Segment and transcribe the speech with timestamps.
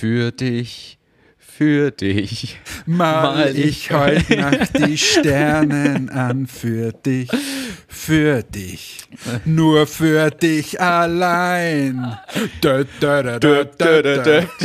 [0.00, 0.96] Für dich,
[1.38, 2.60] für dich.
[2.86, 7.28] Mal ich heut Nacht die Sternen an für dich,
[7.88, 9.00] für dich,
[9.44, 12.16] nur für dich allein.
[12.62, 14.42] Dö, dö, dö, dö, dö, dö.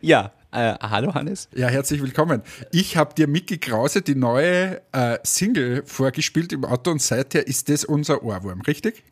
[0.00, 1.48] Ja, äh, hallo Hannes.
[1.54, 2.42] Ja, herzlich willkommen.
[2.72, 7.68] Ich habe dir Mickey Krause die neue äh, Single vorgespielt im Auto und seither ist
[7.68, 9.04] das unser Ohrwurm, richtig?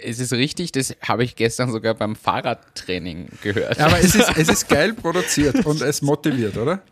[0.00, 3.80] Es ist richtig, das habe ich gestern sogar beim Fahrradtraining gehört.
[3.80, 6.82] Aber es ist, es ist geil produziert und es motiviert, oder?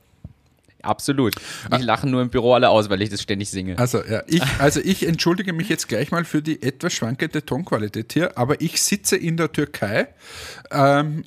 [0.87, 1.35] Absolut.
[1.77, 3.79] Ich lache nur im Büro alle aus, weil ich das ständig singe.
[3.79, 8.13] Also, ja, ich, also ich entschuldige mich jetzt gleich mal für die etwas schwankende Tonqualität
[8.13, 10.09] hier, aber ich sitze in der Türkei
[10.71, 11.25] ähm,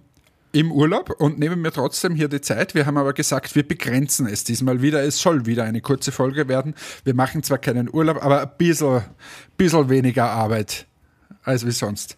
[0.52, 2.74] im Urlaub und nehme mir trotzdem hier die Zeit.
[2.74, 5.04] Wir haben aber gesagt, wir begrenzen es diesmal wieder.
[5.04, 6.74] Es soll wieder eine kurze Folge werden.
[7.04, 9.04] Wir machen zwar keinen Urlaub, aber ein bisschen,
[9.58, 10.88] bisschen weniger Arbeit
[11.50, 12.18] als wie sonst.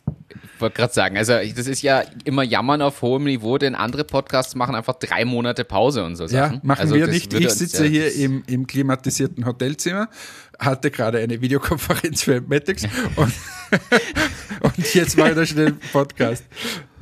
[0.56, 4.04] Ich wollte gerade sagen, also das ist ja immer Jammern auf hohem Niveau, denn andere
[4.04, 6.56] Podcasts machen einfach drei Monate Pause und so Sachen.
[6.56, 7.34] Ja, machen also wir nicht.
[7.34, 10.08] Ich uns sitze ja- hier im, im klimatisierten Hotelzimmer,
[10.60, 12.84] hatte gerade eine Videokonferenz für Matics
[13.16, 13.34] und,
[14.62, 16.46] und jetzt mache ich da schnell einen Podcast.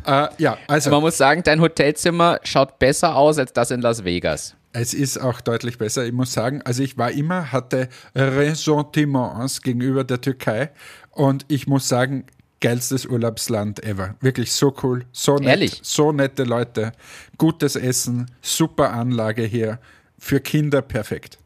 [0.05, 4.03] Äh, ja, also Man muss sagen, dein Hotelzimmer schaut besser aus als das in Las
[4.05, 4.55] Vegas.
[4.71, 6.05] es ist auch deutlich besser.
[6.05, 10.71] Ich muss sagen, also ich war immer, hatte Ressentiments gegenüber der Türkei
[11.19, 12.23] und ich muss sagen,
[12.61, 14.15] geilstes Urlaubsland ever.
[14.21, 15.79] Wirklich so cool, so nett, Ehrlich?
[15.83, 16.93] so nette Leute,
[17.37, 19.79] gutes Essen, super Anlage hier,
[20.17, 21.37] für Kinder perfekt.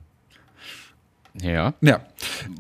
[1.42, 2.02] Ja, Ja,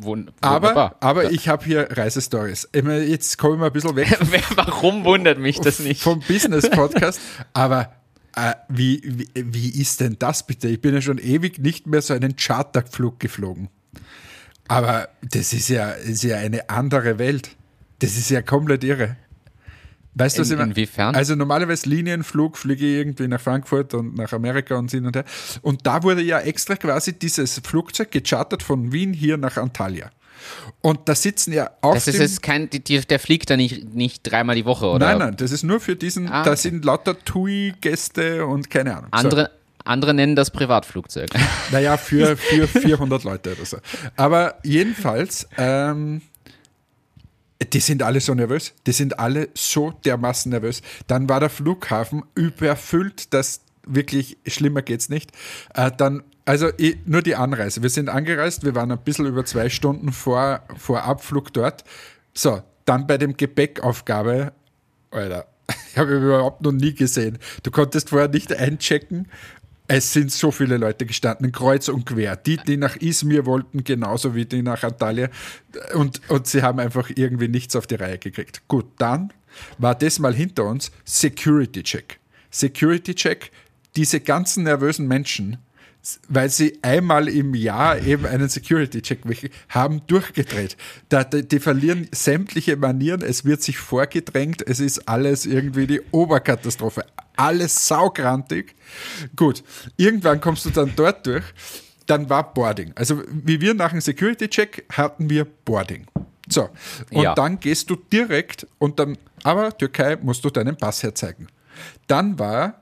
[0.02, 2.67] wun aber, aber ich habe hier Reisestories.
[2.73, 4.17] Jetzt komme ich mal ein bisschen weg
[4.55, 6.02] Warum wundert mich das nicht?
[6.02, 7.22] vom Business-Podcast,
[7.53, 7.94] aber
[8.36, 10.67] äh, wie, wie, wie ist denn das bitte?
[10.67, 13.70] Ich bin ja schon ewig nicht mehr so einen Charterflug geflogen.
[14.67, 17.49] Aber das ist ja, ist ja eine andere Welt.
[17.99, 19.17] Das ist ja komplett irre.
[20.15, 20.71] Weißt du, was In- meine?
[20.71, 21.15] inwiefern?
[21.15, 25.26] Also normalerweise Linienflug fliege ich irgendwie nach Frankfurt und nach Amerika und hin und her.
[25.64, 30.11] Und da wurde ja extra quasi dieses Flugzeug gechartert von Wien hier nach Antalya.
[30.82, 32.21] Und da sitzen ja auf Das ist dem...
[32.21, 35.08] jetzt kein, die, der fliegt da nicht, nicht dreimal die Woche, oder?
[35.08, 36.59] Nein, nein, das ist nur für diesen, Ah, da okay.
[36.61, 39.09] sind lauter TUI-Gäste und keine Ahnung.
[39.32, 39.45] So.
[39.83, 41.30] Andere, nennen das Privatflugzeug.
[41.71, 43.77] Naja, für, für 400 Leute oder so.
[44.16, 46.21] Aber jedenfalls, ähm,
[47.71, 48.73] die sind alle so nervös.
[48.86, 50.82] Die sind alle so dermaßen nervös.
[51.08, 55.32] Dann war der Flughafen überfüllt, das wirklich schlimmer geht's nicht.
[55.73, 56.70] Äh, dann, also
[57.05, 57.82] nur die Anreise.
[57.82, 61.83] Wir sind angereist, wir waren ein bisschen über zwei Stunden vor, vor Abflug dort.
[62.33, 64.54] So, dann bei dem Gepäckaufgabe,
[65.11, 65.45] Alter,
[65.92, 67.38] ich habe überhaupt noch nie gesehen.
[67.64, 69.27] Du konntest vorher nicht einchecken.
[69.88, 72.36] Es sind so viele Leute gestanden, kreuz und quer.
[72.38, 75.30] Die, die nach Izmir wollten, genauso wie die nach Antalya.
[75.94, 78.61] Und, und sie haben einfach irgendwie nichts auf die Reihe gekriegt.
[78.67, 79.33] Gut, dann
[79.77, 82.20] war das mal hinter uns Security Check.
[82.49, 83.52] Security Check,
[83.95, 85.58] diese ganzen nervösen Menschen,
[86.27, 89.20] weil sie einmal im Jahr eben einen Security-Check
[89.70, 90.76] haben durchgedreht.
[91.10, 96.02] Da, die, die verlieren sämtliche Manieren, es wird sich vorgedrängt, es ist alles irgendwie die
[96.11, 97.05] Oberkatastrophe.
[97.36, 98.76] Alles saugrantig.
[99.36, 99.64] Gut,
[99.98, 101.44] irgendwann kommst du dann dort durch,
[102.05, 102.92] dann war Boarding.
[102.95, 106.05] Also wie wir nach dem Security-Check hatten wir Boarding.
[106.49, 106.70] So,
[107.11, 107.33] und Ja.
[107.36, 111.48] dann gehst du direkt und dann, aber Türkei musst du deinen Pass herzeigen.
[112.08, 112.80] Dann war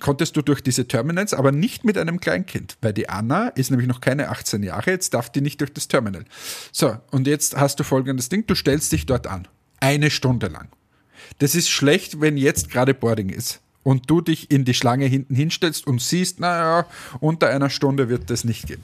[0.00, 3.86] konntest du durch diese Terminals, aber nicht mit einem Kleinkind, weil die Anna ist nämlich
[3.88, 6.24] noch keine 18 Jahre, jetzt darf die nicht durch das Terminal.
[6.72, 9.46] So, und jetzt hast du folgendes Ding, du stellst dich dort an.
[9.80, 10.68] Eine Stunde lang.
[11.38, 15.36] Das ist schlecht, wenn jetzt gerade Boarding ist und du dich in die Schlange hinten
[15.36, 16.86] hinstellst und siehst, naja,
[17.20, 18.82] unter einer Stunde wird das nicht gehen.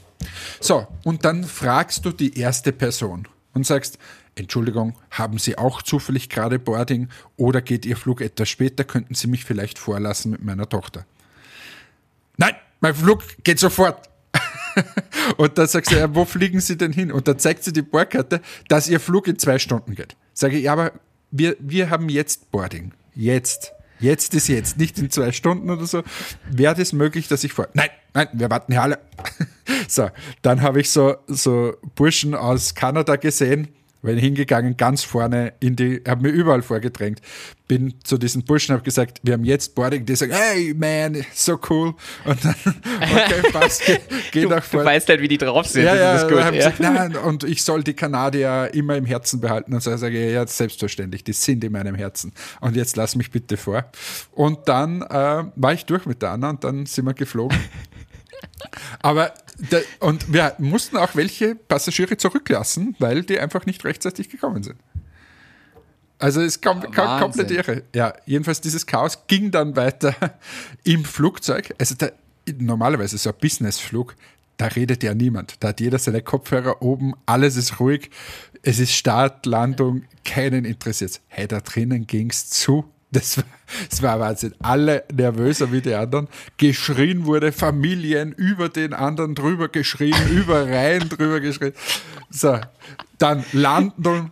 [0.61, 3.97] So, und dann fragst du die erste Person und sagst,
[4.35, 8.85] Entschuldigung, haben Sie auch zufällig gerade Boarding oder geht Ihr Flug etwas später?
[8.85, 11.05] Könnten Sie mich vielleicht vorlassen mit meiner Tochter?
[12.37, 14.09] Nein, mein Flug geht sofort.
[15.37, 17.11] und dann sagst du, ja, wo fliegen Sie denn hin?
[17.11, 20.15] Und dann zeigt sie die Boardkarte, dass Ihr Flug in zwei Stunden geht.
[20.33, 20.93] Sage ich, ja, aber
[21.29, 22.93] wir, wir haben jetzt Boarding.
[23.13, 23.73] Jetzt.
[24.01, 26.03] Jetzt ist jetzt, nicht in zwei Stunden oder so.
[26.49, 27.69] Wäre das möglich, dass ich vor.
[27.73, 28.99] Nein, nein, wir warten hier alle.
[29.87, 30.09] so,
[30.41, 33.69] dann habe ich so, so Burschen aus Kanada gesehen,
[34.01, 37.21] bin hingegangen, ganz vorne in die, habe mir überall vorgedrängt,
[37.67, 41.59] bin zu diesen Burschen, habe gesagt, wir haben jetzt Boarding, die sagen, hey man, so
[41.69, 41.93] cool.
[42.25, 42.55] Und dann,
[43.01, 43.97] okay, passt, geh,
[44.31, 44.85] geh Du, nach du vorne.
[44.85, 45.85] weißt halt, wie die drauf sind.
[45.85, 46.37] Ja, ja, gut.
[46.37, 46.49] ja.
[46.51, 49.73] gesagt, nein, und ich soll die Kanadier immer im Herzen behalten.
[49.73, 52.33] Und so sage ich, ja, selbstverständlich, die sind in meinem Herzen.
[52.59, 53.85] Und jetzt lass mich bitte vor.
[54.31, 57.57] Und dann äh, war ich durch mit der Anna und dann sind wir geflogen.
[59.01, 59.33] Aber,
[59.99, 64.77] und wir mussten auch welche Passagiere zurücklassen, weil die einfach nicht rechtzeitig gekommen sind.
[66.21, 67.19] Also es kam, kam Wahnsinn.
[67.19, 67.83] komplett irre.
[67.95, 70.15] Ja, jedenfalls dieses Chaos ging dann weiter
[70.83, 71.73] im Flugzeug.
[71.79, 72.13] Also der,
[72.59, 74.15] normalerweise so ein Businessflug,
[74.57, 75.55] da redet ja niemand.
[75.59, 78.11] Da hat jeder seine Kopfhörer oben, alles ist ruhig.
[78.61, 81.21] Es ist Start, Landung, keinen interessiert.
[81.27, 82.85] Hey, da drinnen ging's zu.
[83.11, 83.43] Das war,
[83.89, 84.53] das war Wahnsinn.
[84.59, 86.27] Alle nervöser wie die anderen.
[86.57, 91.73] Geschrien wurde, Familien über den anderen drüber geschrien, über Reihen drüber geschrien.
[92.29, 92.59] So,
[93.17, 94.31] dann Landung,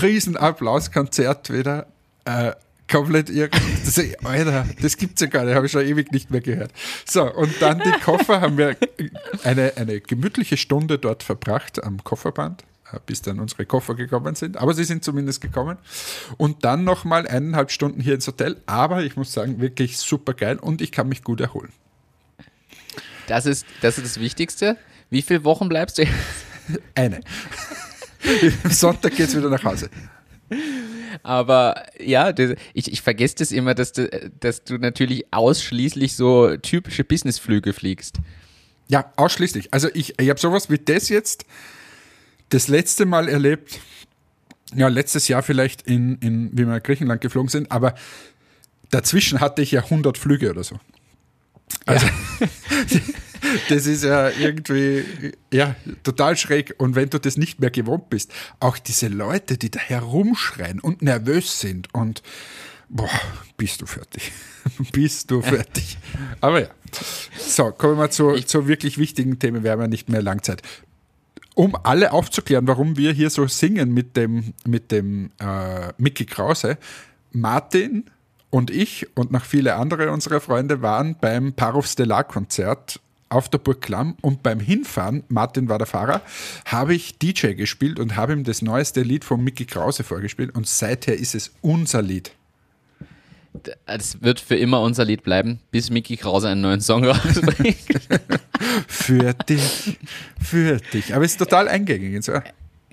[0.00, 1.86] Riesenapplaus, Konzert wieder.
[2.24, 2.52] Äh,
[2.90, 3.50] komplett irre.
[4.22, 6.72] Alter, das gibt's ja gar nicht, habe ich schon ewig nicht mehr gehört.
[7.04, 8.76] So, und dann die Koffer haben wir
[9.44, 12.64] eine, eine gemütliche Stunde dort verbracht am Kofferband,
[13.04, 14.56] bis dann unsere Koffer gekommen sind.
[14.56, 15.78] Aber sie sind zumindest gekommen.
[16.36, 18.60] Und dann nochmal eineinhalb Stunden hier ins Hotel.
[18.66, 21.72] Aber ich muss sagen, wirklich super geil und ich kann mich gut erholen.
[23.26, 24.76] Das ist, das ist das Wichtigste.
[25.10, 26.14] Wie viele Wochen bleibst du jetzt?
[26.94, 27.20] Eine.
[28.64, 29.90] Am Sonntag geht's wieder nach Hause.
[31.22, 34.08] Aber ja, das, ich, ich vergesse das immer, dass du,
[34.40, 38.16] dass du natürlich ausschließlich so typische Businessflüge fliegst.
[38.88, 39.72] Ja, ausschließlich.
[39.72, 41.44] Also ich, ich habe sowas wie das jetzt
[42.48, 43.80] das letzte Mal erlebt,
[44.74, 47.94] ja, letztes Jahr vielleicht, in, in, wie wir nach Griechenland geflogen sind, aber
[48.90, 50.78] dazwischen hatte ich ja 100 Flüge oder so.
[51.84, 52.06] Also,
[53.68, 56.74] das ist ja irgendwie, ja, total schräg.
[56.78, 61.02] Und wenn du das nicht mehr gewohnt bist, auch diese Leute, die da herumschreien und
[61.02, 62.22] nervös sind und,
[62.88, 63.10] boah,
[63.56, 64.32] bist du fertig.
[64.92, 65.98] bist du fertig.
[66.40, 66.68] Aber ja.
[67.36, 69.64] So, kommen wir zu, zu wirklich wichtigen Themen.
[69.64, 70.62] Wir haben ja nicht mehr Langzeit
[71.56, 76.76] um alle aufzuklären, warum wir hier so singen mit dem, mit dem äh, Mickey Krause,
[77.32, 78.04] Martin
[78.50, 83.00] und ich und noch viele andere unserer Freunde waren beim Parov Stellar Konzert
[83.30, 86.20] auf der Burg Klamm und beim Hinfahren, Martin war der Fahrer,
[86.66, 90.68] habe ich DJ gespielt und habe ihm das neueste Lied von Mickey Krause vorgespielt und
[90.68, 92.32] seither ist es unser Lied.
[93.86, 97.76] Es wird für immer unser Lied bleiben, bis Mickey Krause einen neuen Song rausbringt.
[98.86, 99.98] für dich,
[100.40, 101.14] für dich.
[101.14, 102.24] Aber es ist total eingängig.
[102.24, 102.40] So.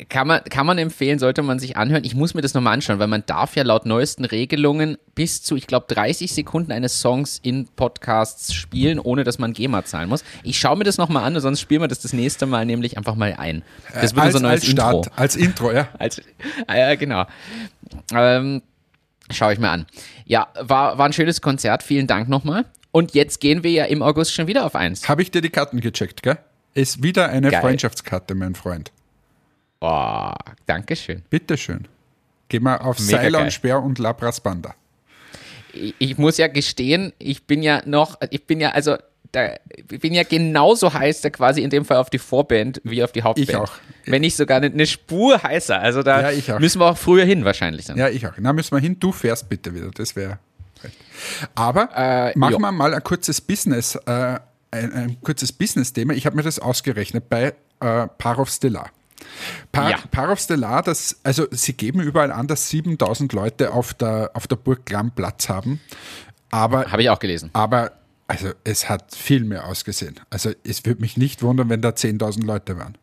[0.10, 2.04] Kann man, kann man empfehlen, sollte man sich anhören.
[2.04, 5.56] Ich muss mir das nochmal anschauen, weil man darf ja laut neuesten Regelungen bis zu,
[5.56, 10.24] ich glaube, 30 Sekunden eines Songs in Podcasts spielen, ohne dass man GEMA zahlen muss.
[10.42, 13.14] Ich schaue mir das nochmal an sonst spielen wir das das nächste Mal nämlich einfach
[13.14, 13.62] mal ein.
[13.94, 15.12] Das wird als, unser neues als Start, Intro.
[15.16, 15.88] Als Intro, ja.
[16.00, 16.22] Als,
[16.66, 17.26] ah, ja, genau.
[18.14, 18.64] Ähm,
[19.32, 19.86] Schaue ich mir an.
[20.26, 21.84] Ja, war, war ein schönes Konzert.
[21.84, 22.66] Vielen Dank nochmal.
[22.92, 25.10] Und jetzt gehen wir ja im August schon wieder auf eins.
[25.10, 26.38] Habe ich dir die Karten gecheckt, gell?
[26.76, 27.62] Ist wieder eine Geil.
[27.62, 28.92] Freundschaftskarte, mein Freund.
[29.80, 30.36] Boah,
[30.66, 31.24] Dankeschön.
[31.30, 31.88] Bitteschön.
[32.50, 33.36] Geh mal auf Mega geil.
[33.36, 34.76] und Speer und Labras Banda.
[35.74, 38.98] Ich, ich muss ja gestehen, ich bin ja noch, ich bin ja, also,
[39.34, 39.56] da,
[39.90, 43.12] ich bin ja genauso heiß da quasi in dem Fall auf die Vorband wie auf
[43.12, 43.50] die Hauptband.
[43.50, 43.72] Ich auch.
[44.06, 45.80] Wenn nicht sogar eine, eine Spur heißer.
[45.80, 47.98] Also da Ja, müssen wir auch früher hin wahrscheinlich dann.
[47.98, 48.34] Ja, ich auch.
[48.38, 48.98] Na, müssen wir hin.
[49.00, 49.90] Du fährst bitte wieder.
[49.92, 50.38] Das wäre
[50.84, 50.96] recht.
[51.56, 52.60] Aber Äh, machen ja.
[52.60, 54.40] wir mal ein kurzes Business, äh,
[54.72, 56.14] ein, ein kurzes Business-Thema.
[56.14, 58.90] Ich habe mir das ausgerechnet bei äh, Parov Stellar.
[59.72, 59.98] Par Ja.
[60.12, 64.58] Parov Stellar, das, also sie geben überall an, dass 7000 Leute auf der, auf der
[64.58, 65.80] Burg Klamm Platz haben.
[66.52, 67.50] Aber Habe ich auch gelesen.
[67.54, 67.92] Aber
[68.34, 70.20] also es hat viel mehr ausgesehen.
[70.32, 72.98] Also es würde mich nicht wundern, wenn da 10.000 Leute waren.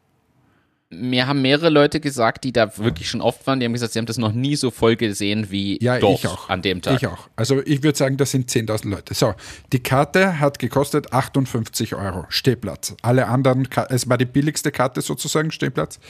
[0.92, 4.00] Mir haben mehrere Leute gesagt, die da wirklich schon oft waren, die haben gesagt, sie
[4.00, 6.48] haben das noch nie so voll gesehen wie Ja, dort ich auch.
[6.48, 6.96] an dem Tag.
[6.96, 7.28] Ich auch.
[7.36, 9.14] Also ich würde sagen, das sind 10.000 Leute.
[9.14, 9.34] So,
[9.72, 12.96] die Karte hat gekostet 58 Euro, Stehplatz.
[13.02, 16.00] Alle anderen, es war die billigste Karte sozusagen, Stehplatz.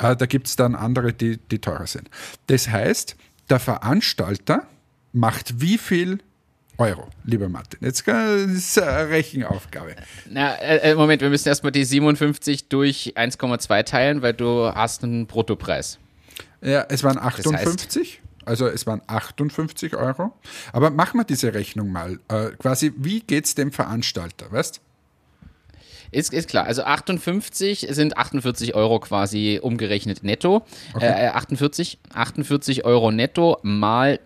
[0.00, 2.10] Äh, da gibt es dann andere, die, die teurer sind.
[2.48, 3.14] Das heißt,
[3.50, 4.66] der Veranstalter
[5.12, 6.18] macht wie viel
[6.78, 7.78] Euro, lieber Martin?
[7.82, 9.94] Jetzt das ist eine Rechenaufgabe.
[10.28, 15.04] Na, äh, äh, Moment, wir müssen erstmal die 57 durch 1,2 teilen, weil du hast
[15.04, 15.98] einen Bruttopreis.
[16.62, 18.20] Ja, es waren heißt- 58.
[18.44, 20.32] also es waren 58 Euro.
[20.72, 22.18] Aber machen wir diese Rechnung mal.
[22.28, 24.80] Äh, quasi, wie geht es dem Veranstalter, weißt
[26.14, 26.64] Ist, ist klar.
[26.64, 30.64] Also 58 sind 48 Euro quasi umgerechnet netto.
[30.98, 34.20] Äh, 48, 48 Euro netto mal,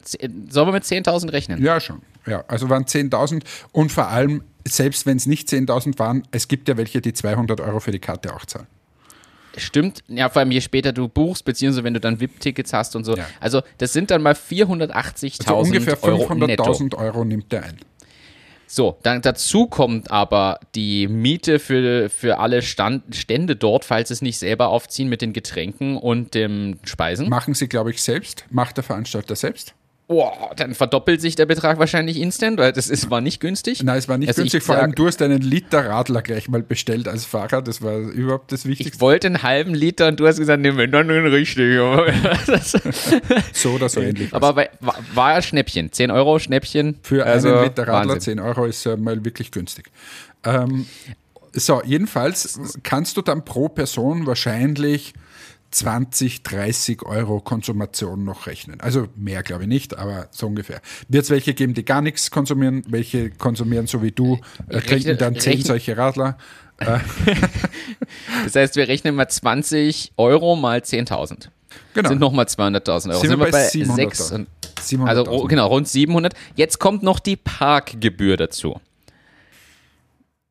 [0.49, 1.63] sollen wir mit 10.000 rechnen?
[1.63, 2.03] Ja, schon.
[2.27, 3.43] Ja, also waren 10.000
[3.73, 7.61] und vor allem, selbst wenn es nicht 10.000 waren, es gibt ja welche, die 200
[7.61, 8.67] Euro für die Karte auch zahlen.
[9.57, 10.05] Stimmt.
[10.09, 13.17] Ja, vor allem je später du buchst, beziehungsweise wenn du dann VIP-Tickets hast und so.
[13.17, 13.27] Ja.
[13.41, 16.65] Also das sind dann mal 480.000 Also ungefähr Euro netto.
[16.65, 17.79] 500.000 Euro nimmt der ein.
[18.71, 24.21] So, dann dazu kommt aber die Miete für, für alle Stand, Stände dort, falls es
[24.21, 27.31] nicht selber aufziehen mit den Getränken und dem Speisen.
[27.31, 28.45] Machen sie, glaube ich, selbst.
[28.51, 29.75] Macht der Veranstalter selbst.
[30.11, 33.83] Oh, dann verdoppelt sich der Betrag wahrscheinlich instant, weil das ist, war nicht günstig.
[33.83, 34.61] Nein, es war nicht Also günstig.
[34.61, 37.61] ich Vor allem, du hast einen Liter Radler gleich mal bestellt als Fahrer.
[37.61, 39.01] Das war überhaupt das Ich Wichtigste.
[39.03, 41.77] wollte einen halben Liter und du hast gesagt, nimm dann den richtig.
[42.47, 42.73] Das-
[43.53, 44.33] so oder so ähnlich.
[44.33, 45.93] Aber bei, war, war Schnäppchen.
[45.93, 46.97] 10 Euro Schnäppchen.
[47.03, 48.39] Für also, einen Liter Radler Wahnsinn.
[48.39, 49.91] 10 Euro ist ja mal wirklich günstig.
[50.43, 50.87] Ähm,
[51.53, 55.13] so, jedenfalls kannst du dann pro Person wahrscheinlich
[55.71, 58.81] 20, 30 Euro Konsumation noch rechnen.
[58.81, 60.81] Also mehr glaube ich nicht, aber so ungefähr.
[61.09, 65.19] Wird es welche geben, die gar nichts konsumieren, welche konsumieren so wie du, äh, trinken
[65.19, 66.39] dann 10 rechne- solche Radler.
[68.45, 71.49] Das heißt, wir rechnen mal 20 Euro mal 10.000.
[71.93, 72.09] Genau.
[72.09, 73.21] Sind nochmal 200.000 Euro.
[73.21, 73.95] Sind wir bei 700.000.
[73.95, 74.49] 6 und,
[74.81, 75.07] 700.000.
[75.07, 76.35] also oh, genau, rund 700.
[76.55, 78.81] Jetzt kommt noch die Parkgebühr dazu.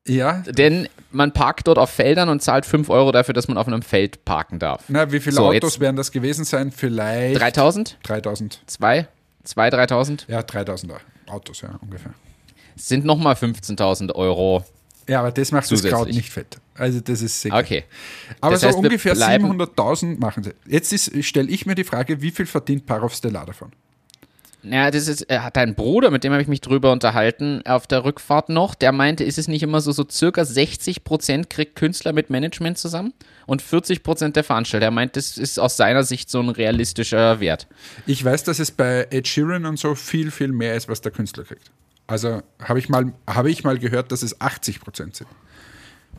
[0.06, 3.66] Ja, Denn man parkt dort auf Feldern und zahlt 5 Euro dafür, dass man auf
[3.66, 4.84] einem Feld parken darf.
[4.88, 6.70] na, wie viele So, Autos werden das gewesen sein?
[6.72, 7.98] Vielleicht 3000?
[8.02, 8.60] 3000.
[8.66, 9.08] 2?
[9.44, 10.26] 2, 3000?
[10.28, 10.92] Ja, 3000
[11.26, 12.12] Autos, ja, ungefähr.
[12.76, 14.64] Sind nochmal 15.000 Euro.
[15.08, 15.92] Ja, aber das macht das Zusätzlich.
[15.94, 16.58] Kraut nicht fett.
[16.74, 17.56] Also das ist sicher.
[17.56, 17.84] Okay.
[18.42, 20.52] Aber Das so heißt, wir ungefähr bleiben- 700.000 machen sie.
[20.66, 23.72] Jetzt stelle ich mir die Frage, wie viel verdient Parov Stellar davon?
[24.72, 27.86] Ja, das ist, er hat ein Bruder, mit dem habe ich mich drüber unterhalten auf
[27.86, 28.74] der Rückfahrt noch.
[28.74, 32.78] Der meinte, ist es nicht immer so, so circa 60 Prozent kriegt Künstler mit Management
[32.78, 33.12] zusammen
[33.46, 34.86] und 40 Prozent der Veranstalter.
[34.86, 37.66] Er meint, das ist aus seiner Sicht so ein realistischer Wert.
[38.06, 41.12] Ich weiß, dass es bei Ed Sheeran und so viel, viel mehr ist, was der
[41.12, 41.70] Künstler kriegt.
[42.06, 45.28] Also habe ich, mal- habe ich mal gehört, dass es 80 Prozent sind.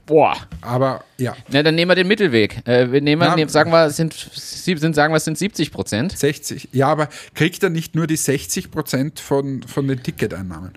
[0.09, 0.35] Boah.
[0.61, 2.67] Aber ja, Na, dann nehmen wir den Mittelweg.
[2.67, 6.17] Äh, wir nehmen, nehmen, sagen wir, es sind, sind, sagen wir, es sind 70 Prozent.
[6.17, 6.69] 60.
[6.71, 10.73] Ja, aber kriegt er nicht nur die 60 Prozent von, von den Ticketeinnahmen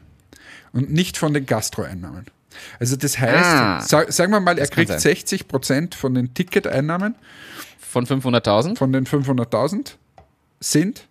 [0.74, 2.26] und nicht von den Gastroeinnahmen?
[2.78, 3.80] Also das heißt, Ah.
[3.80, 5.00] sag, sagen wir mal, er kriegt sein.
[5.00, 7.14] 60 Prozent von den Ticketeinnahmen
[7.78, 8.76] Von 500.000?
[8.76, 9.92] von den 500.000
[10.60, 11.06] sind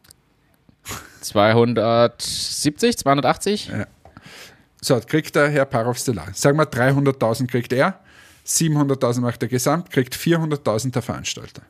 [1.22, 3.72] 270, 280?
[4.82, 6.28] So, kriegt der Herr Parov Stellar.
[6.34, 8.00] Sagen wir 300.000 kriegt er,
[8.46, 11.62] 700.000 macht er gesamt, kriegt 400.000 der Veranstalter.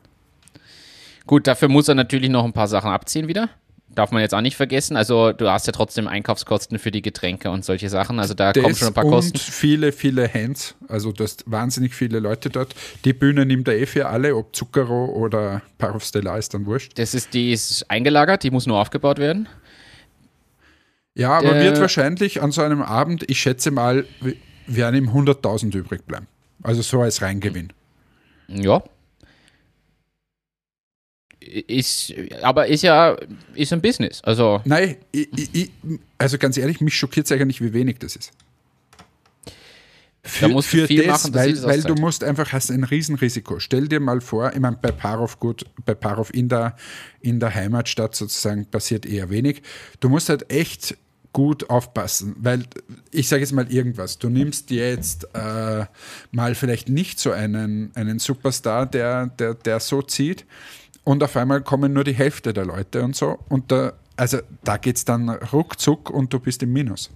[1.26, 3.48] Gut, dafür muss er natürlich noch ein paar Sachen abziehen wieder.
[3.94, 4.96] Darf man jetzt auch nicht vergessen.
[4.96, 8.18] Also du hast ja trotzdem Einkaufskosten für die Getränke und solche Sachen.
[8.18, 9.38] Also da kommen Das schon ein paar und Kosten.
[9.38, 12.74] viele, viele Hands, also du hast wahnsinnig viele Leute dort.
[13.04, 16.98] Die Bühne nimmt er eh für alle, ob Zucchero oder Parov Stellar ist dann wurscht.
[16.98, 19.46] Das ist, die ist eingelagert, die muss nur aufgebaut werden.
[21.14, 24.06] Ja, aber Äh, wird wahrscheinlich an so einem Abend, ich schätze mal,
[24.66, 26.26] werden ihm 100.000 übrig bleiben.
[26.62, 27.72] Also so als Reingewinn.
[28.48, 28.82] Ja.
[31.40, 33.16] Ist, aber ist ja
[33.54, 34.22] ist ein Business.
[34.22, 35.70] Also Nein, ich, ich,
[36.16, 38.32] also ganz ehrlich, mich schockiert es eigentlich, wie wenig das ist.
[40.24, 42.84] Für, Da musst du viel machen, dass weil, das weil du musst einfach, hast ein
[42.84, 43.58] Riesenrisiko.
[43.58, 46.76] Stell dir mal vor, ich meine, bei Parov gut, bei Parov in der,
[47.22, 49.62] in der Heimatstadt sozusagen passiert eher wenig.
[49.98, 50.96] Du musst halt echt
[51.32, 52.64] gut aufpassen, weil
[53.10, 55.86] ich sage jetzt mal irgendwas, du nimmst jetzt äh,
[56.30, 60.44] mal vielleicht nicht so einen, einen Superstar, der, der, der so zieht
[61.04, 64.76] und auf einmal kommen nur die Hälfte der Leute und so und da, also da
[64.76, 67.10] geht es dann ruckzuck und du bist im Minus.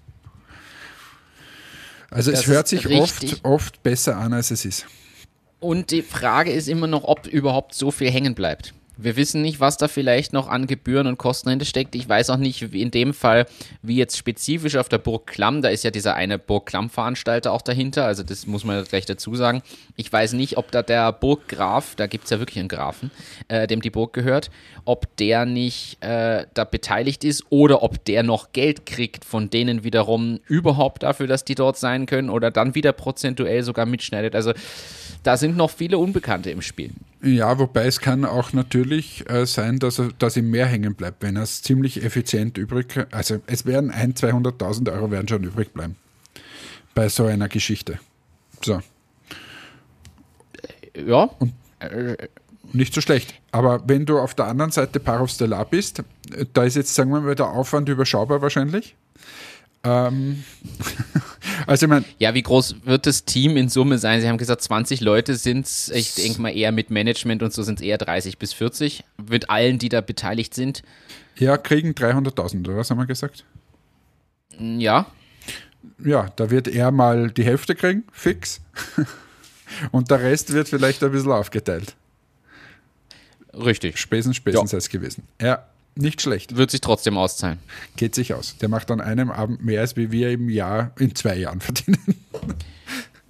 [2.10, 3.32] Also Das es hört sich richtig.
[3.34, 4.86] oft, oft besser an, als es ist.
[5.60, 8.74] Und die Frage ist immer noch, ob überhaupt so viel hängen bleibt.
[8.98, 11.94] Wir wissen nicht, was da vielleicht noch an Gebühren und Kosten hinter steckt.
[11.94, 13.46] Ich weiß auch nicht, wie in dem Fall,
[13.82, 17.60] wie jetzt spezifisch auf der Burg Klamm, da ist ja dieser eine Burg Klamm-Veranstalter auch
[17.60, 19.62] dahinter, also das muss man gleich dazu sagen.
[19.96, 23.10] Ich weiß nicht, ob da der Burggraf, da gibt es ja wirklich einen Grafen,
[23.48, 24.50] äh, dem die Burg gehört,
[24.86, 29.84] ob der nicht äh, da beteiligt ist oder ob der noch Geld kriegt von denen
[29.84, 34.34] wiederum überhaupt dafür, dass die dort sein können oder dann wieder prozentuell sogar mitschneidet.
[34.34, 34.52] Also
[35.22, 36.92] da sind noch viele Unbekannte im Spiel.
[37.22, 41.22] Ja, wobei es kann auch natürlich äh, sein, dass, er, dass ihm mehr hängen bleibt,
[41.22, 45.72] wenn er es ziemlich effizient übrig, also es werden 100.000, 200.000 Euro werden schon übrig
[45.72, 45.96] bleiben
[46.94, 48.00] bei so einer Geschichte.
[48.64, 48.80] So,
[50.96, 51.30] Ja.
[51.78, 52.16] Äh,
[52.72, 53.34] nicht so schlecht.
[53.52, 57.10] Aber wenn du auf der anderen Seite Parov Stellar bist, äh, da ist jetzt, sagen
[57.12, 58.96] wir mal, der Aufwand überschaubar wahrscheinlich.
[59.84, 60.42] Ähm,
[61.66, 64.20] also ich meine, ja, wie groß wird das Team in Summe sein?
[64.20, 65.88] Sie haben gesagt, 20 Leute sind es.
[65.90, 69.04] Ich denke mal eher mit Management und so sind es eher 30 bis 40.
[69.28, 70.82] Mit allen, die da beteiligt sind.
[71.36, 73.44] ja, kriegen 300.000, oder was haben wir gesagt?
[74.58, 75.06] Ja.
[76.04, 78.60] Ja, da wird er mal die Hälfte kriegen, fix.
[79.90, 81.94] Und der Rest wird vielleicht ein bisschen aufgeteilt.
[83.52, 83.98] Richtig.
[83.98, 85.24] Spesen, Spesen sei es gewesen.
[85.40, 86.56] Ja, nicht schlecht.
[86.56, 87.58] Wird sich trotzdem auszahlen.
[87.96, 88.56] Geht sich aus.
[88.58, 91.98] Der macht an einem Abend mehr, als wie wir im Jahr in zwei Jahren verdienen.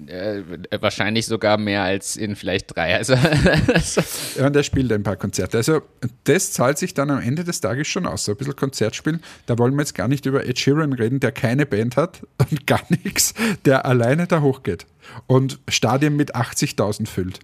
[0.07, 0.43] Äh,
[0.81, 2.95] wahrscheinlich sogar mehr als in vielleicht drei.
[2.97, 5.57] Also, ja, und er spielt ein paar Konzerte.
[5.57, 5.81] Also
[6.25, 8.27] das zahlt sich dann am Ende des Tages schon aus.
[8.27, 9.23] So ein bisschen Konzert spielen.
[9.47, 12.67] Da wollen wir jetzt gar nicht über Ed Sheeran reden, der keine Band hat und
[12.67, 13.33] gar nichts,
[13.65, 14.87] der alleine da hochgeht
[15.27, 17.41] und Stadien mit 80.000 füllt.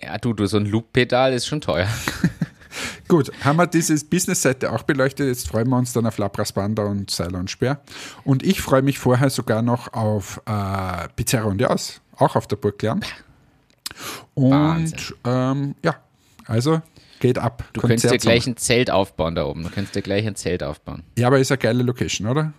[0.00, 1.88] Ja, du, du, so ein Loop-Pedal ist schon teuer.
[3.08, 5.28] Gut, haben wir diese Business-Seite auch beleuchtet.
[5.28, 7.80] Jetzt freuen wir uns dann auf Lapras Banda und und Speer.
[8.24, 12.56] Und ich freue mich vorher sogar noch auf äh, Pizzeria und Jaus, auch auf der
[12.56, 13.00] Burg Lern.
[14.34, 15.96] Und ähm, ja,
[16.46, 16.82] also
[17.20, 17.64] geht ab.
[17.72, 19.62] Du Konzert könntest dir gleich ein Zelt aufbauen da oben.
[19.62, 21.02] Du könntest dir gleich ein Zelt aufbauen.
[21.18, 22.52] Ja, aber ist eine geile Location, oder?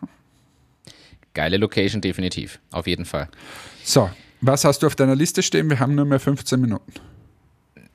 [1.34, 2.60] Geile Location, definitiv.
[2.72, 3.30] Auf jeden Fall.
[3.84, 4.10] So,
[4.42, 5.70] was hast du auf deiner Liste stehen?
[5.70, 6.92] Wir haben nur mehr 15 Minuten.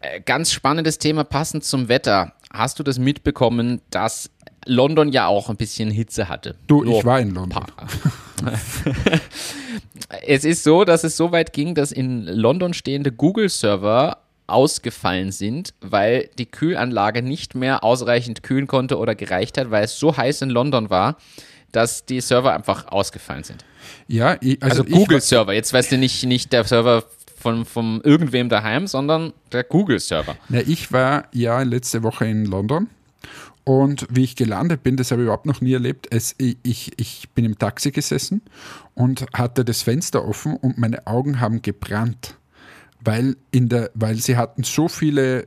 [0.00, 2.34] Äh, ganz spannendes Thema passend zum Wetter.
[2.54, 4.30] Hast du das mitbekommen, dass
[4.64, 6.54] London ja auch ein bisschen Hitze hatte?
[6.68, 7.64] Du, Nur ich war in London.
[10.25, 15.75] es ist so, dass es so weit ging, dass in London stehende Google-Server ausgefallen sind,
[15.80, 20.42] weil die Kühlanlage nicht mehr ausreichend kühlen konnte oder gereicht hat, weil es so heiß
[20.42, 21.16] in London war,
[21.73, 23.64] dass die Server einfach ausgefallen sind.
[24.06, 25.52] Ja, ich, also, also Google-Server.
[25.54, 27.02] Jetzt weißt du nicht, nicht der Server
[27.45, 30.35] von, von irgendwem daheim, sondern der Google-Server.
[30.67, 32.89] Ich war ja letzte Woche in London
[33.65, 36.09] und wie ich gelandet bin, das habe ich überhaupt noch nie erlebt.
[36.11, 38.41] Es, ich, ich bin im Taxi gesessen
[38.95, 42.39] und hatte das Fenster offen und meine Augen haben gebrannt,
[43.01, 45.47] weil, in der, weil sie hatten so viele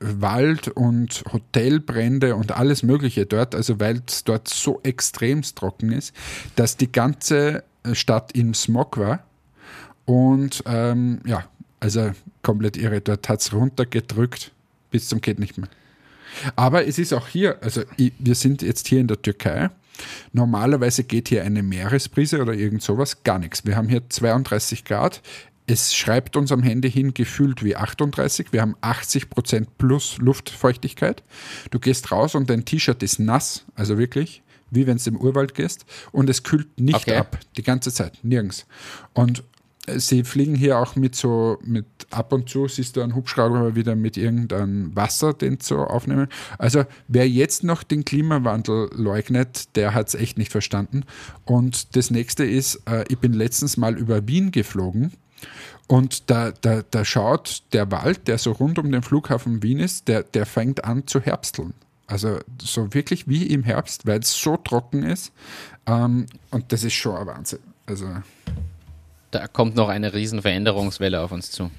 [0.00, 6.14] Wald- und Hotelbrände und alles Mögliche dort, also weil es dort so extremst trocken ist,
[6.56, 9.24] dass die ganze Stadt im Smog war
[10.04, 11.44] und ähm, ja,
[11.80, 13.00] also komplett irre.
[13.00, 14.52] Dort hat es runtergedrückt
[14.94, 15.68] bis zum geht nicht mehr.
[16.54, 19.70] Aber es ist auch hier, also ich, wir sind jetzt hier in der Türkei.
[20.32, 23.66] Normalerweise geht hier eine Meeresbrise oder irgend sowas, gar nichts.
[23.66, 25.20] Wir haben hier 32 Grad.
[25.66, 28.52] Es schreibt uns am Handy hin gefühlt wie 38.
[28.52, 31.24] Wir haben 80 Prozent plus Luftfeuchtigkeit.
[31.72, 35.56] Du gehst raus und dein T-Shirt ist nass, also wirklich, wie wenn du im Urwald
[35.56, 35.86] gehst.
[36.12, 37.16] Und es kühlt nicht okay.
[37.16, 38.64] ab, die ganze Zeit, nirgends.
[39.12, 39.42] Und
[39.86, 43.94] sie fliegen hier auch mit so, mit ab und zu siehst du einen Hubschrauber wieder
[43.96, 46.28] mit irgendeinem Wasser, den zu aufnehmen.
[46.58, 51.04] Also wer jetzt noch den Klimawandel leugnet, der hat es echt nicht verstanden.
[51.44, 55.12] Und das nächste ist, äh, ich bin letztens mal über Wien geflogen.
[55.86, 60.08] Und da, da, da schaut der Wald, der so rund um den Flughafen Wien ist,
[60.08, 61.74] der, der fängt an zu herbsteln.
[62.06, 65.32] Also so wirklich wie im Herbst, weil es so trocken ist.
[65.86, 67.60] Ähm, und das ist schon ein Wahnsinn.
[67.86, 68.06] Also
[69.34, 71.70] da kommt noch eine riesen Veränderungswelle auf uns zu.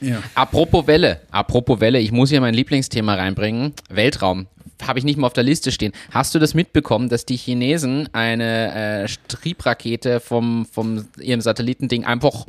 [0.00, 0.22] Ja.
[0.34, 3.74] Apropos Welle, apropos Welle, ich muss hier mein Lieblingsthema reinbringen.
[3.88, 4.46] Weltraum.
[4.82, 5.92] Habe ich nicht mal auf der Liste stehen.
[6.10, 12.46] Hast du das mitbekommen, dass die Chinesen eine äh, Triebrakete vom, vom ihrem Satellitending einfach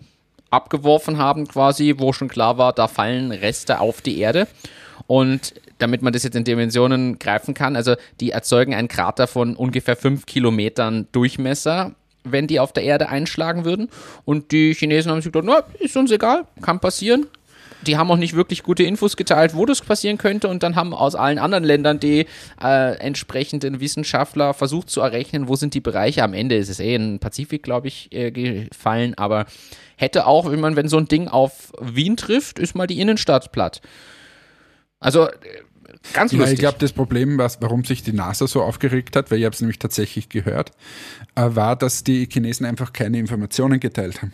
[0.50, 4.48] abgeworfen haben, quasi, wo schon klar war, da fallen Reste auf die Erde.
[5.08, 9.56] Und damit man das jetzt in Dimensionen greifen kann, also die erzeugen einen Krater von
[9.58, 13.90] ungefähr fünf Kilometern Durchmesser wenn die auf der Erde einschlagen würden.
[14.26, 17.28] Und die Chinesen haben sich gedacht, na, ist uns egal, kann passieren.
[17.88, 20.48] Die haben auch nicht wirklich gute Infos geteilt, wo das passieren könnte.
[20.48, 22.28] Und dann haben aus allen anderen Ländern die
[22.62, 26.24] äh, entsprechenden Wissenschaftler versucht zu errechnen, wo sind die Bereiche.
[26.24, 29.16] Am Ende ist es eh in den Pazifik, glaube ich, äh, gefallen.
[29.16, 29.46] Aber
[29.98, 33.52] hätte auch, wenn man, wenn so ein Ding auf Wien trifft, ist mal die Innenstadt
[33.52, 33.82] platt.
[35.00, 35.30] Also
[36.14, 36.48] Ganz lustig.
[36.48, 39.46] Ja, ich glaube, das Problem, was, warum sich die NASA so aufgeregt hat, weil ich
[39.46, 40.72] habe es nämlich tatsächlich gehört,
[41.36, 44.34] äh, war, dass die Chinesen einfach keine Informationen geteilt haben.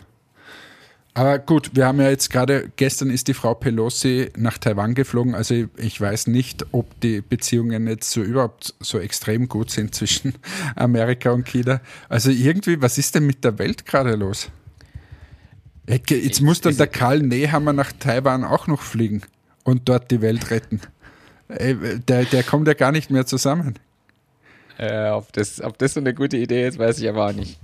[1.14, 5.34] Aber gut, wir haben ja jetzt gerade, gestern ist die Frau Pelosi nach Taiwan geflogen,
[5.34, 9.94] also ich, ich weiß nicht, ob die Beziehungen jetzt so überhaupt so extrem gut sind
[9.94, 10.34] zwischen
[10.76, 11.80] Amerika und China.
[12.08, 14.50] Also irgendwie, was ist denn mit der Welt gerade los?
[15.88, 19.22] Jetzt muss dann der Karl Nehammer nach Taiwan auch noch fliegen
[19.64, 20.80] und dort die Welt retten.
[21.48, 23.78] Der, der kommt ja gar nicht mehr zusammen.
[24.78, 27.58] Äh, ob, das, ob das so eine gute Idee ist, weiß ich aber auch nicht.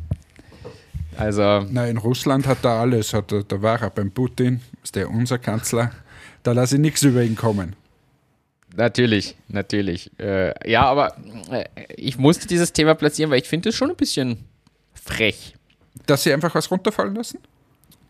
[1.17, 1.67] Also.
[1.71, 3.15] Na, in Russland hat er alles.
[3.15, 5.93] Hat er, da war er beim Putin, ist der unser Kanzler.
[6.43, 7.77] Da lasse ich nichts über ihn kommen.
[8.77, 10.11] Natürlich, natürlich.
[10.19, 11.17] Äh, ja, aber
[11.51, 11.65] äh,
[11.97, 14.39] ich musste dieses Thema platzieren, weil ich finde es schon ein bisschen
[14.93, 15.55] frech.
[16.07, 17.39] Dass sie einfach was runterfallen lassen?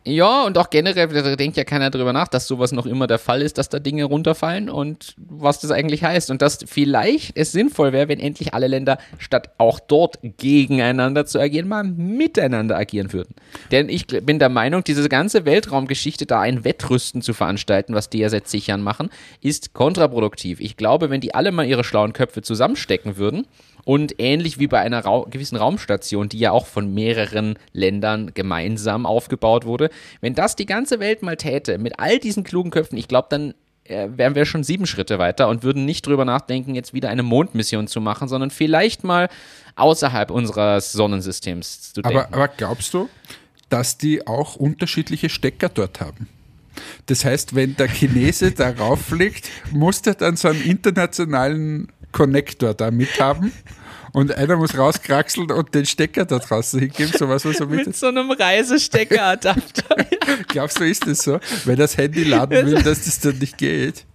[0.07, 3.19] Ja, und auch generell, da denkt ja keiner drüber nach, dass sowas noch immer der
[3.19, 6.31] Fall ist, dass da Dinge runterfallen und was das eigentlich heißt.
[6.31, 11.41] Und dass vielleicht es sinnvoll wäre, wenn endlich alle Länder statt auch dort gegeneinander zu
[11.41, 13.35] agieren, mal miteinander agieren würden.
[13.71, 18.19] Denn ich bin der Meinung, diese ganze Weltraumgeschichte, da ein Wettrüsten zu veranstalten, was die
[18.19, 19.09] ja seit Jahren machen,
[19.41, 20.61] ist kontraproduktiv.
[20.61, 23.47] Ich glaube, wenn die alle mal ihre schlauen Köpfe zusammenstecken würden
[23.85, 29.07] Und ähnlich wie bei einer Ra gewissen Raumstation, die ja auch von mehreren Ländern gemeinsam
[29.07, 33.09] aufgebaut wurde, wenn das die ganze Welt mal täte, mit all diesen klugen Köpfen, ich
[33.09, 36.95] glaube, dann äh, wären wir schon sieben Schritte weiter und würden nicht drüber nachdenken, jetzt
[36.95, 39.29] wieder eine Mondmission zu machen, sondern vielleicht mal
[39.77, 42.19] außerhalb unseres Sonnensystems zu denken.
[42.19, 43.09] Aber, aber glaubst du,
[43.69, 46.29] dass die auch unterschiedliche Stecker dort haben?
[47.07, 52.91] Das heißt, wenn der Chinese darauf fliegt, muss der dann so einen internationalen Connector da
[52.91, 53.53] mithaben
[54.13, 57.87] und einer muss rauskraxeln und den Stecker da draußen hingeben, sowas was so mit.
[57.87, 59.97] Mit so einem Reisesteckeradapter.
[60.49, 61.41] Glaubst du, ist das so?
[61.65, 64.07] Wenn das Handy laden will, dass das dann nicht geht?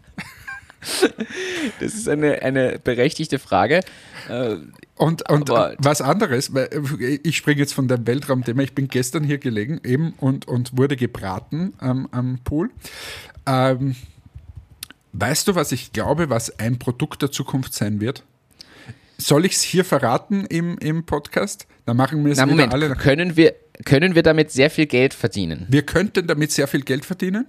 [1.81, 3.81] Das ist eine, eine berechtigte Frage.
[4.29, 4.55] Äh,
[4.95, 6.69] Und, und Aber- was anderes, weil
[7.01, 10.77] äh, ich springe jetzt von dem Weltraumthema, ich bin gestern hier gelegen eben und, und
[10.77, 12.69] wurde gebraten am, am Pool.
[13.45, 13.95] Ähm,
[15.13, 18.23] weißt du, was ich glaube, was ein Produkt der Zukunft sein wird?
[19.17, 21.67] Soll ich es hier verraten im, im Podcast?
[21.85, 22.95] Dann machen wir es wieder alle.
[22.95, 25.65] können wir, können wir damit sehr viel Geld verdienen?
[25.69, 27.47] Wir könnten damit sehr viel Geld verdienen.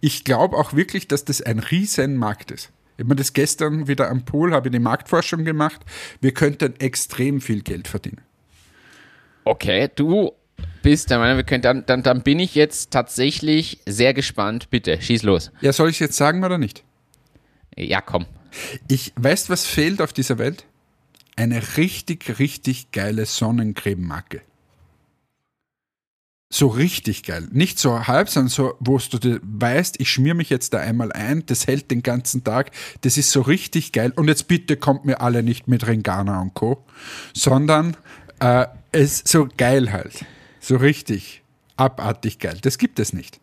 [0.00, 2.70] Ich glaube auch wirklich, dass das ein riesen Markt ist.
[2.96, 5.80] Ich habe mir das gestern wieder am Pool, habe ich die Marktforschung gemacht.
[6.20, 8.20] Wir könnten extrem viel Geld verdienen.
[9.44, 10.32] Okay, du
[10.82, 14.70] bist der Meinung, wir können dann, dann, dann bin ich jetzt tatsächlich sehr gespannt.
[14.70, 15.50] Bitte, schieß los.
[15.60, 16.84] Ja, soll ich es jetzt sagen oder nicht?
[17.76, 18.26] Ja, komm.
[18.88, 20.66] Ich weißt, was fehlt auf dieser Welt?
[21.36, 24.42] Eine richtig, richtig geile Sonnencreme-Marke.
[26.52, 27.48] So richtig geil.
[27.50, 31.46] Nicht so halb, sondern so, wo du weißt, ich schmier mich jetzt da einmal ein,
[31.46, 34.12] das hält den ganzen Tag, das ist so richtig geil.
[34.14, 36.84] Und jetzt bitte kommt mir alle nicht mit Ringana und Co.,
[37.32, 37.96] sondern
[38.40, 40.26] äh, es ist so geil halt.
[40.60, 41.42] So richtig
[41.76, 42.58] abartig geil.
[42.60, 43.40] Das gibt es nicht.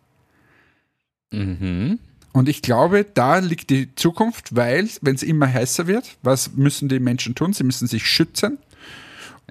[1.32, 1.98] Mhm.
[2.34, 6.88] Und ich glaube, da liegt die Zukunft, weil, wenn es immer heißer wird, was müssen
[6.90, 7.54] die Menschen tun?
[7.54, 8.60] Sie müssen sich schützen.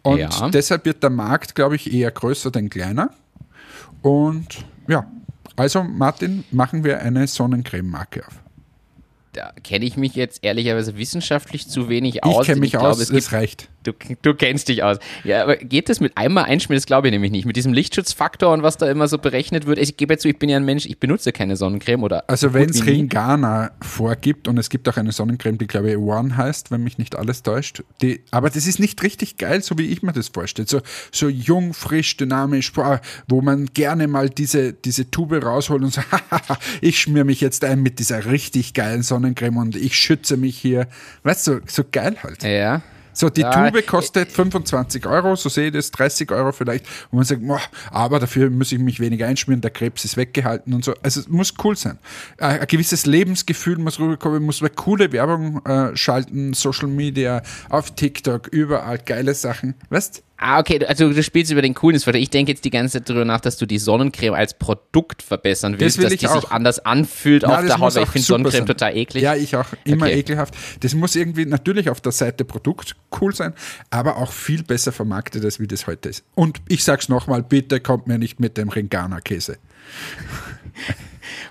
[0.03, 0.49] Und Ja.
[0.51, 3.11] deshalb wird der Markt, glaube ich, eher größer denn kleiner.
[4.03, 5.11] Und ja,
[5.57, 8.35] also Martin, machen wir eine Sonnencreme-Marke auf.
[9.33, 12.43] Da kenne ich mich jetzt ehrlicherweise wissenschaftlich zu wenig aus.
[12.43, 13.69] ich kenne mich glaube, aus, es es gibt reicht.
[13.93, 14.99] Du, du kennst dich aus.
[15.25, 16.79] Ja, aber geht das mit einmal einschmieren?
[16.79, 17.47] Das glaube ich nämlich nicht.
[17.47, 19.79] Mit diesem Lichtschutzfaktor und was da immer so berechnet wird.
[19.79, 22.29] Ich gebe zu, ich bin ja ein Mensch, ich benutze keine Sonnencreme oder.
[22.29, 22.85] Also so wenn es.
[22.85, 26.99] Ringana vorgibt und es gibt auch eine Sonnencreme, die glaube ich One heißt, wenn mich
[26.99, 30.29] nicht alles täuscht, die, aber das ist nicht richtig geil, so wie ich mir das
[30.29, 30.69] vorstelle.
[30.69, 30.81] So,
[31.13, 32.73] so jung, frisch, dynamisch,
[33.29, 36.01] wo man gerne mal diese, diese Tube rausholt und so,
[36.81, 40.89] ich schmier mich jetzt ein mit dieser richtig geilen Sonnencreme und ich schütze mich hier.
[41.23, 42.43] Weißt du, so, so geil halt.
[42.43, 42.83] Ja.
[43.19, 46.87] So, die Ja, Tube kostet 25 Euro, so sehe ich das, 30 Euro vielleicht.
[47.11, 50.73] Und man sagt, boah, aber dafür muss ich mich weniger einschmieren, der Krebs ist weggehalten
[50.73, 50.95] und so.
[51.03, 51.99] Also es muss cool sein.
[52.37, 57.93] Äh, Ein gewisses Lebensgefühl muss rüberkommen, muss man coole Werbung äh, schalten, Social Media, auf
[57.93, 59.75] TikTok, überall geile Sachen.
[59.91, 62.21] Weißt Ah, okay, also du spielst über den Coolness-Faktor.
[62.21, 65.81] Ich denke jetzt die ganze Zeit darüber nach, dass du die Sonnencreme als Produkt verbessern
[65.81, 66.53] willst, will dass die sich auch.
[66.53, 68.67] anders anfühlt Na, auf der Haut, weil ich finde Sonnencreme sein.
[68.67, 69.23] total eklig.
[69.25, 69.67] Ja, ich auch.
[69.85, 70.21] Immer Okay.
[70.21, 70.55] ekelhaft.
[70.81, 73.53] Das muss irgendwie natürlich auf der Seite Produkt cool sein,
[73.91, 76.25] aber auch viel besser vermarktet, als wie das heute ist.
[76.37, 79.59] Und ich sag's nochmal, bitte kommt mir nicht mit dem Ringana-Käse.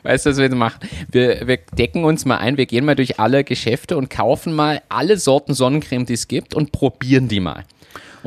[0.04, 0.80] Weißt du, was wir machen?
[1.12, 4.82] Wir, wir decken uns mal ein, wir gehen mal durch alle Geschäfte und kaufen mal
[4.89, 7.65] alle Sorten Sonnencreme, die es gibt und probieren die mal.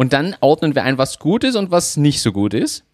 [0.00, 2.84] Und dann ordnen wir ein, was gut ist und was nicht so gut ist.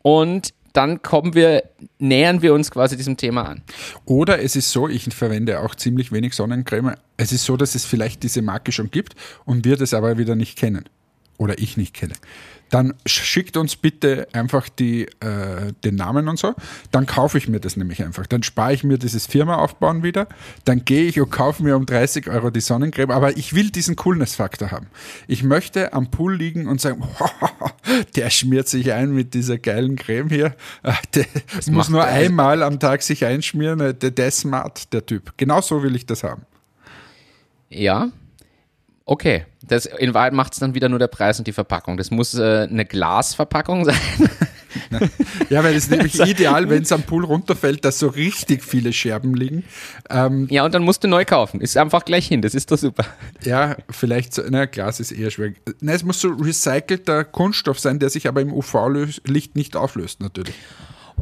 [0.00, 1.64] Und dann kommen wir,
[1.98, 3.62] nähern wir uns quasi diesem Thema an.
[4.06, 6.94] Oder es ist so, ich verwende auch ziemlich wenig Sonnencreme.
[7.18, 10.34] Es ist so, dass es vielleicht diese Marke schon gibt und wir das aber wieder
[10.34, 10.88] nicht kennen.
[11.38, 12.14] Oder ich nicht kenne.
[12.70, 16.54] Dann schickt uns bitte einfach die, äh, den Namen und so.
[16.90, 18.26] Dann kaufe ich mir das nämlich einfach.
[18.26, 20.26] Dann spare ich mir dieses Firma aufbauen wieder.
[20.64, 23.12] Dann gehe ich und kaufe mir um 30 Euro die Sonnencreme.
[23.12, 24.88] Aber ich will diesen Coolness-Faktor haben.
[25.28, 27.04] Ich möchte am Pool liegen und sagen,
[28.16, 30.56] der schmiert sich ein mit dieser geilen Creme hier.
[30.82, 33.78] Ah, Der muss macht nur einmal am Tag sich einschmieren.
[33.78, 35.34] Der, der ist smart, der Typ.
[35.36, 36.42] Genau so will ich das haben.
[37.68, 38.10] Ja.
[39.06, 39.46] Okay.
[39.62, 41.96] Das, in Wahrheit macht es dann wieder nur der Preis und die Verpackung.
[41.96, 43.96] Das muss äh, eine Glasverpackung sein.
[45.50, 48.92] Ja, weil es ist nämlich ideal, wenn es am Pool runterfällt, dass so richtig viele
[48.92, 49.64] Scherben liegen.
[50.10, 51.60] Ähm, ja, und dann musst du neu kaufen.
[51.60, 52.42] Ist einfach gleich hin.
[52.42, 53.04] Das ist doch super.
[53.42, 55.60] ja, vielleicht so, na, Glas ist eher schwierig.
[55.80, 60.54] Na, es muss so recycelter Kunststoff sein, der sich aber im UV-Licht nicht auflöst, natürlich.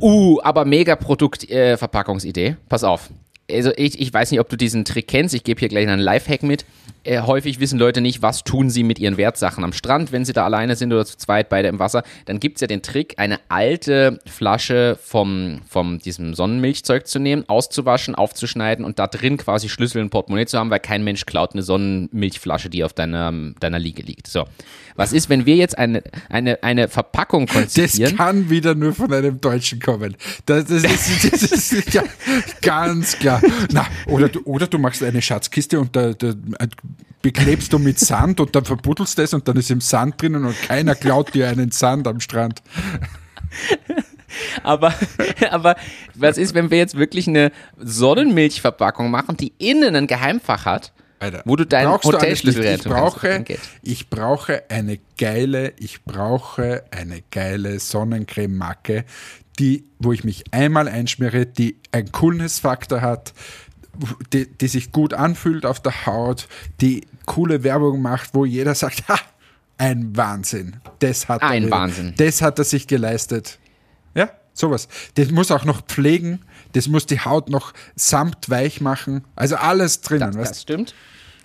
[0.01, 2.57] Uh, aber mega Produkt-Verpackungsidee.
[2.69, 3.11] Pass auf.
[3.51, 5.35] Also ich, ich weiß nicht, ob du diesen Trick kennst.
[5.35, 6.65] Ich gebe hier gleich einen Lifehack mit.
[7.05, 10.33] Äh, häufig wissen Leute nicht, was tun sie mit ihren Wertsachen am Strand, wenn sie
[10.33, 12.03] da alleine sind oder zu zweit beide im Wasser.
[12.25, 17.45] Dann gibt es ja den Trick, eine alte Flasche vom, vom diesem Sonnenmilchzeug zu nehmen,
[17.47, 21.53] auszuwaschen, aufzuschneiden und da drin quasi Schlüssel und Portemonnaie zu haben, weil kein Mensch klaut
[21.53, 24.27] eine Sonnenmilchflasche, die auf deiner, deiner Liege liegt.
[24.27, 24.45] So.
[24.97, 28.17] Was ist, wenn wir jetzt eine, eine, eine Verpackung konzipieren?
[28.17, 30.17] Das kann wieder nur von einem Deutschen kommen.
[30.47, 32.05] Das, das, ist, das ist ja
[32.63, 33.43] ganz klar.
[33.73, 36.35] Na, oder, du, oder du machst eine Schatzkiste und da, da
[37.23, 40.61] beklebst du mit Sand und dann verbuddelst das und dann ist im Sand drinnen und
[40.63, 42.63] keiner klaut dir einen Sand am Strand.
[44.63, 44.95] Aber,
[45.51, 45.77] aber
[46.15, 50.93] was ist, wenn wir jetzt wirklich eine Sonnenmilchverpackung machen, die innen ein Geheimfach hat?
[51.21, 53.45] Alter, wo du deinen Hotelschlüssel ich brauche,
[53.83, 59.05] ich brauche eine geile, ich brauche eine geile Sonnencreme-Marke,
[59.59, 63.33] die, wo ich mich einmal einschmiere, die einen Coolness-Faktor hat,
[64.33, 66.49] die, die, sich gut anfühlt auf der Haut,
[66.81, 69.19] die coole Werbung macht, wo jeder sagt, ha,
[69.79, 70.77] ein Wahnsinn.
[70.99, 72.15] Das hat ein er, Wahnsinn.
[72.17, 73.59] Das hat er sich geleistet.
[74.15, 74.89] Ja, sowas.
[75.15, 76.41] Das muss auch noch pflegen,
[76.73, 79.25] das muss die Haut noch samtweich machen.
[79.37, 80.33] Also alles drinnen.
[80.33, 80.95] Das, das stimmt.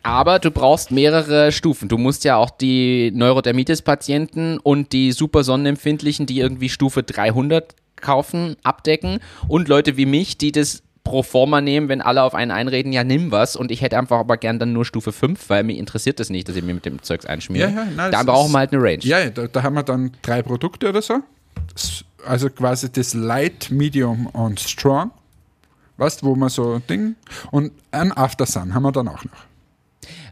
[0.01, 1.89] Aber du brauchst mehrere Stufen.
[1.89, 8.55] Du musst ja auch die Neurodermitis-Patienten und die super sonnenempfindlichen, die irgendwie Stufe 300 kaufen,
[8.63, 12.93] abdecken und Leute wie mich, die das pro forma nehmen, wenn alle auf einen einreden,
[12.93, 13.55] ja, nimm was.
[13.55, 16.47] Und ich hätte einfach aber gern dann nur Stufe 5, weil mir interessiert das nicht,
[16.47, 17.69] dass ich mir mit dem Zeugs einschmiere.
[17.69, 18.99] Ja, ja, nein, da brauchen wir halt eine Range.
[19.01, 21.19] Ja, da, da, haben wir dann drei Produkte oder so.
[22.25, 25.12] Also quasi das Light, Medium und Strong.
[25.97, 27.15] Weißt wo man so Ding.
[27.51, 29.48] Und ein After Sun haben wir dann auch noch.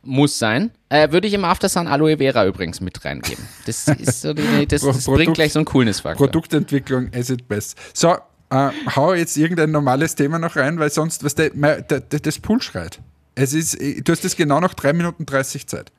[0.03, 0.71] Muss sein.
[0.89, 3.43] Äh, würde ich im Aftersun Aloe Vera übrigens mit reingeben.
[3.65, 6.27] Das, ist so die, das, das bringt gleich so einen Coolness-Faktor.
[6.27, 7.77] Produktentwicklung as it best.
[7.93, 8.15] So,
[8.49, 12.39] äh, hau jetzt irgendein normales Thema noch rein, weil sonst, was der, der, der, das
[12.39, 13.01] Pool schreit.
[13.36, 15.91] Es ist, du hast jetzt genau noch 3 Minuten 30 Zeit.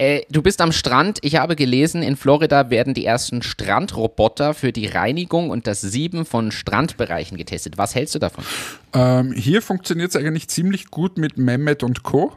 [0.00, 1.18] Äh, du bist am Strand.
[1.20, 6.24] Ich habe gelesen, in Florida werden die ersten Strandroboter für die Reinigung und das Sieben
[6.24, 7.76] von Strandbereichen getestet.
[7.76, 8.42] Was hältst du davon?
[8.94, 12.32] Ähm, hier funktioniert es eigentlich ziemlich gut mit Mehmet und Co.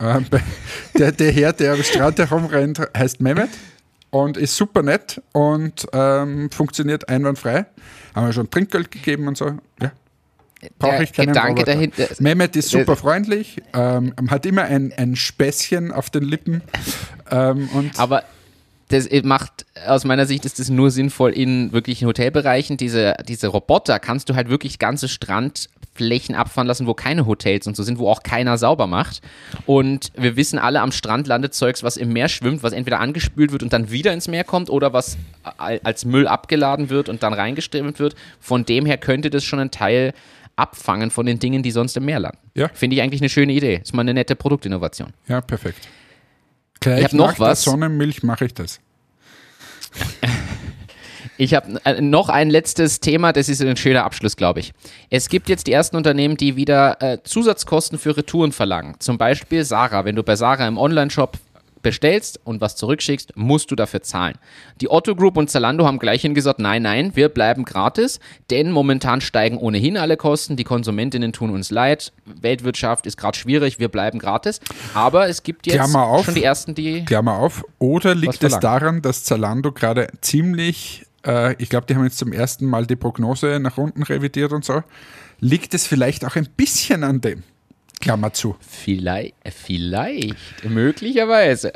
[0.00, 0.24] Ähm,
[0.98, 3.50] der, der Herr, der am Strand herumrennt, heißt Mehmet
[4.08, 7.66] und ist super nett und ähm, funktioniert einwandfrei.
[8.14, 9.58] Haben wir schon Trinkgeld gegeben und so.
[9.82, 9.92] Ja.
[10.78, 11.72] Brauche ich keinen Gedanke Roboter.
[11.72, 12.08] dahinter.
[12.18, 16.62] Mehmet ist super freundlich, ähm, hat immer ein, ein Späßchen auf den Lippen.
[17.30, 18.24] Ähm, und Aber
[18.88, 22.76] das macht, aus meiner Sicht ist das nur sinnvoll in wirklichen Hotelbereichen.
[22.76, 27.76] Diese, diese Roboter kannst du halt wirklich ganze Strandflächen abfahren lassen, wo keine Hotels und
[27.76, 29.22] so sind, wo auch keiner sauber macht.
[29.64, 33.52] Und wir wissen alle, am Strand landet Zeugs, was im Meer schwimmt, was entweder angespült
[33.52, 35.16] wird und dann wieder ins Meer kommt oder was
[35.56, 38.14] als Müll abgeladen wird und dann reingeströmt wird.
[38.38, 40.12] Von dem her könnte das schon ein Teil
[40.56, 42.38] abfangen von den Dingen, die sonst im Meer landen.
[42.54, 42.68] Ja.
[42.72, 43.80] Finde ich eigentlich eine schöne Idee.
[43.82, 45.12] Ist mal eine nette Produktinnovation.
[45.28, 45.88] Ja, perfekt.
[46.80, 47.62] Gleich ich habe noch was.
[47.62, 48.80] Sonnenmilch mache ich das.
[51.36, 54.72] Ich habe äh, noch ein letztes Thema, das ist ein schöner Abschluss, glaube ich.
[55.10, 58.94] Es gibt jetzt die ersten Unternehmen, die wieder äh, Zusatzkosten für Retouren verlangen.
[59.00, 60.04] Zum Beispiel Sarah.
[60.04, 61.38] Wenn du bei Sarah im Online-Shop
[61.84, 64.36] bestellst und was zurückschickst, musst du dafür zahlen.
[64.80, 68.18] Die Otto Group und Zalando haben gleich gesagt, nein, nein, wir bleiben gratis,
[68.50, 73.78] denn momentan steigen ohnehin alle Kosten, die Konsumentinnen tun uns leid, Weltwirtschaft ist gerade schwierig,
[73.78, 74.58] wir bleiben gratis,
[74.94, 79.02] aber es gibt jetzt auf, schon die ersten, die Klammer auf, oder liegt es daran,
[79.02, 83.60] dass Zalando gerade ziemlich, äh, ich glaube, die haben jetzt zum ersten Mal die Prognose
[83.60, 84.82] nach unten revidiert und so,
[85.40, 87.42] liegt es vielleicht auch ein bisschen an dem?
[88.04, 88.54] Klammer zu.
[88.60, 91.72] Vielleicht, vielleicht, möglicherweise.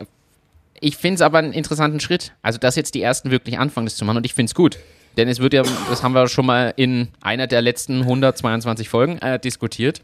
[0.80, 2.34] Ich finde es aber einen interessanten Schritt.
[2.42, 4.78] Also, dass jetzt die ersten wirklich anfangen, das zu machen und ich finde es gut.
[5.16, 9.18] Denn es wird ja, das haben wir schon mal in einer der letzten 122 Folgen
[9.18, 10.02] äh, diskutiert,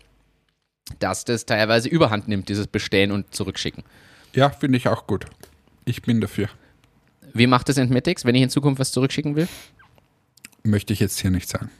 [0.99, 3.85] dass das teilweise überhand nimmt, dieses Bestellen und Zurückschicken.
[4.33, 5.27] Ja, finde ich auch gut.
[5.85, 6.49] Ich bin dafür.
[7.35, 9.47] Wie macht es Entmetics, wenn ich in Zukunft was zurückschicken will?
[10.63, 11.71] Möchte ich jetzt hier nicht sagen.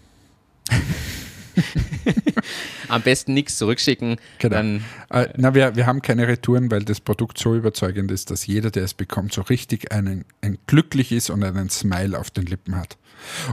[2.89, 4.17] Am besten nichts zurückschicken.
[4.39, 4.57] Genau.
[4.57, 8.47] Dann, äh, na, wir, wir haben keine Retouren, weil das Produkt so überzeugend ist, dass
[8.47, 12.47] jeder, der es bekommt, so richtig einen, ein glücklich ist und einen Smile auf den
[12.47, 12.97] Lippen hat.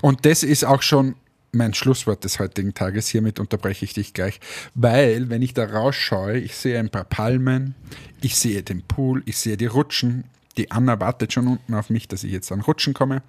[0.02, 1.16] Und das ist auch schon
[1.52, 3.08] mein Schlusswort des heutigen Tages.
[3.10, 4.40] Hiermit unterbreche ich dich gleich,
[4.74, 7.76] weil wenn ich da rausschaue, ich sehe ein paar Palmen,
[8.22, 10.26] ich sehe den Pool, ich sehe die Rutschen.
[10.58, 13.22] Die Anna wartet schon unten auf mich, dass ich jetzt an Rutschen komme.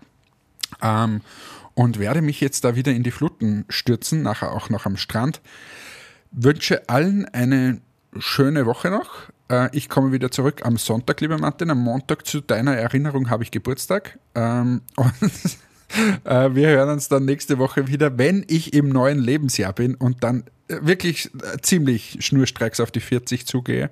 [0.81, 1.21] Ähm,
[1.75, 5.41] und werde mich jetzt da wieder in die Fluten stürzen, nachher auch noch am Strand.
[6.31, 7.81] Wünsche allen eine
[8.19, 9.31] schöne Woche noch.
[9.51, 11.71] Äh, ich komme wieder zurück am Sonntag, lieber Martin.
[11.71, 14.19] Am Montag zu deiner Erinnerung habe ich Geburtstag.
[14.35, 15.13] Ähm, und
[16.25, 20.25] äh, wir hören uns dann nächste Woche wieder, wenn ich im neuen Lebensjahr bin und
[20.25, 23.91] dann wirklich äh, ziemlich schnurstrecks auf die 40 zugehe.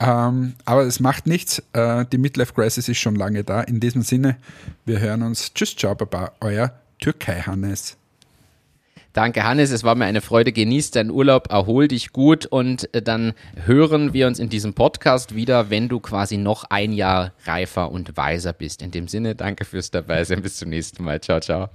[0.00, 1.62] Ähm, aber es macht nichts.
[1.74, 3.60] Die Midlife Crisis ist schon lange da.
[3.60, 4.36] In diesem Sinne,
[4.86, 5.52] wir hören uns.
[5.52, 7.96] Tschüss, ciao, baba, euer Türkei-Hannes.
[9.16, 9.70] Danke, Hannes.
[9.70, 10.52] Es war mir eine Freude.
[10.52, 13.32] Genieß deinen Urlaub, erhol dich gut und äh, dann
[13.64, 18.18] hören wir uns in diesem Podcast wieder, wenn du quasi noch ein Jahr reifer und
[18.18, 18.82] weiser bist.
[18.82, 20.42] In dem Sinne, danke fürs Dabeisein.
[20.42, 21.22] Bis zum nächsten Mal.
[21.22, 21.70] Ciao, ciao.